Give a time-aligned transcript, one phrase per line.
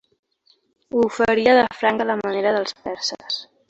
[0.95, 3.45] Ho oferiria de franc, a la manera dels perses.